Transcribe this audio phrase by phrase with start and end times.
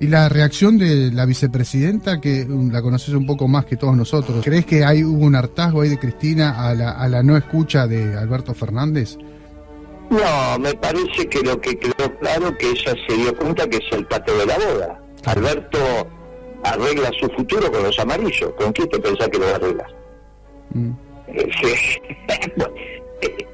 [0.00, 3.96] Y la reacción de la vicepresidenta, que um, la conoces un poco más que todos
[3.96, 7.36] nosotros, ¿crees que hay hubo un hartazgo ahí de Cristina a la, a la no
[7.36, 9.16] escucha de Alberto Fernández?
[10.10, 13.92] No, me parece que lo que quedó claro que ella se dio cuenta que es
[13.92, 15.00] el pato de la boda.
[15.24, 15.78] Alberto
[16.64, 18.52] arregla su futuro con los amarillos.
[18.56, 19.94] ¿Con quién te pensás que lo va a arreglar?
[20.72, 20.90] Mm.
[21.28, 21.48] Eh.
[23.22, 23.46] Eh,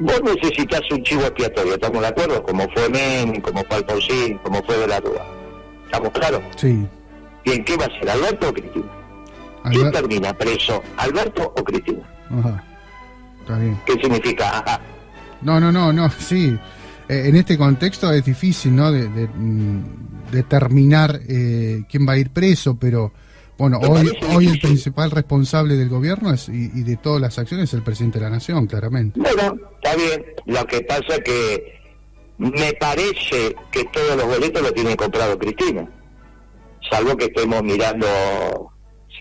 [0.00, 2.42] Vos necesitas un chivo expiatorio, ¿estamos de acuerdo?
[2.44, 5.26] Como fue Men, como fue Alfonsín, como fue de la Rúa.
[5.88, 6.42] ¿Estamos claros?
[6.56, 6.86] Sí.
[7.44, 8.86] ¿Y en qué va a ser, Alberto o Cristina?
[9.70, 12.02] ¿Quién termina preso, Alberto o Cristina?
[12.30, 12.62] Ajá.
[13.40, 13.80] Está bien.
[13.86, 14.58] ¿Qué significa?
[14.58, 14.80] Ajá.
[15.40, 16.58] No, no, no, no, sí.
[17.08, 18.92] Eh, en este contexto es difícil, ¿no?
[18.92, 23.12] De, de, mm, determinar eh, quién va a ir preso, pero
[23.56, 27.38] bueno, Me hoy, hoy el principal responsable del gobierno es, y, y de todas las
[27.38, 29.18] acciones es el presidente de la nación, claramente.
[29.18, 30.22] Bueno, está bien.
[30.44, 31.77] Lo que pasa es que
[32.38, 35.88] me parece que todos los boletos lo tiene comprado Cristina.
[36.90, 38.06] Salvo que estemos mirando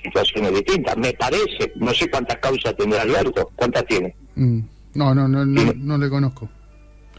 [0.03, 0.95] situaciones distintas.
[0.97, 1.71] Me parece.
[1.75, 3.51] No sé cuántas causas tendrá Alberto.
[3.55, 4.15] ¿Cuántas tiene?
[4.35, 4.59] Mm.
[4.93, 6.49] No, no, no, no, no le conozco.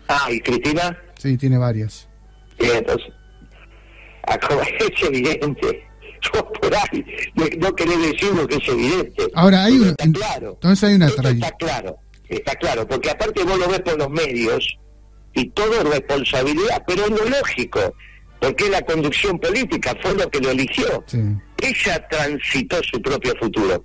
[0.08, 0.96] Ah, ¿y Cristina?
[1.18, 2.08] Sí, tiene varias.
[2.58, 3.12] Sí, entonces.
[4.26, 4.48] acá
[4.80, 5.84] Es evidente.
[6.20, 7.04] Yo por ahí
[7.58, 9.24] no, querés decir lo que es evidente.
[9.34, 10.50] Ahora, hay Pero un- está claro.
[10.54, 11.96] entonces hay una Esto está claro,
[12.28, 14.78] está claro, porque aparte vos lo ves por los medios
[15.34, 17.94] y todo es responsabilidad, pero es lo lógico,
[18.40, 21.04] porque la conducción política, fue lo que lo eligió.
[21.06, 21.18] Sí.
[21.60, 23.84] Ella transitó su propio futuro.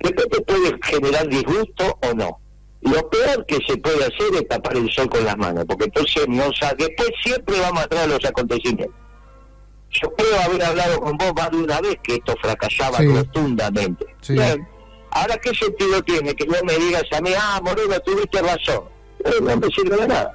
[0.00, 2.40] Después te puede generar disgusto o no.
[2.82, 6.26] Lo peor que se puede hacer es tapar el sol con las manos, porque entonces
[6.28, 8.94] no sa- después siempre vamos atrás de los acontecimientos.
[9.90, 13.06] Yo creo haber hablado con vos más de una vez que esto fracasaba Sí.
[13.08, 14.06] rotundamente.
[14.22, 14.32] Sí.
[14.34, 14.66] Bien.
[15.10, 18.84] Ahora, ¿qué sentido tiene que vos me digas a mí, ah, Moreno, tuviste razón?
[19.24, 20.32] Eh, no me sirve de nada.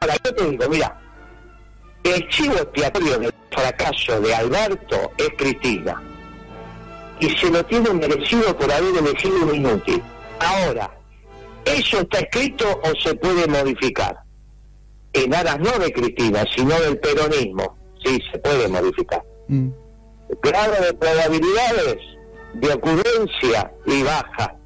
[0.00, 0.98] Ahora, yo te digo, mira,
[2.04, 6.02] el chivo expiatorio del fracaso de Alberto es Cristina.
[7.20, 10.02] Y se lo tiene merecido por haber elegido un inútil.
[10.40, 10.90] Ahora,
[11.64, 14.18] ¿eso está escrito o se puede modificar?
[15.12, 17.76] En aras no de Cristina, sino del peronismo.
[18.04, 19.22] Sí, se puede modificar.
[19.48, 19.68] Mm.
[20.42, 21.98] Grado de probabilidades
[22.54, 24.56] de ocurrencia y baja.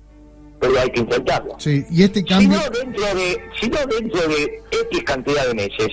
[0.61, 1.55] Pero hay que intentarlo.
[1.59, 2.59] Sí, y este Si cambio...
[2.59, 5.89] no, dentro de, si no dentro de X cantidad de meses,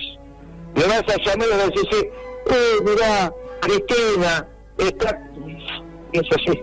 [0.74, 2.10] me vas a llamar y vas a decir,
[2.50, 4.48] eh, mirá, Cristina,
[4.78, 5.20] está...
[6.12, 6.62] Es así,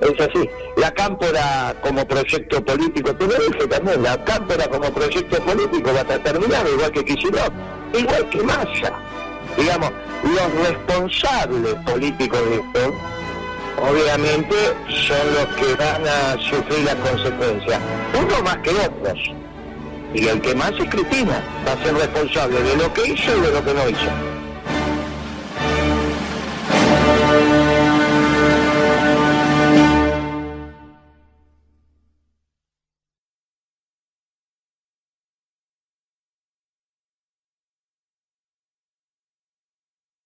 [0.00, 0.48] es así.
[0.76, 6.00] La cámpora como proyecto político, te lo dije también, la cámpora como proyecto político va
[6.00, 7.50] a terminar igual que Kicillof,
[7.92, 8.92] igual que Massa.
[9.58, 9.90] Digamos,
[10.22, 12.94] los responsables políticos de esto,
[13.78, 14.54] obviamente
[14.88, 17.80] son los que van a sufrir las consecuencias,
[18.14, 19.18] uno más que otros.
[20.14, 23.40] Y el que más es Cristina, va a ser responsable de lo que hizo y
[23.40, 24.35] de lo que no hizo.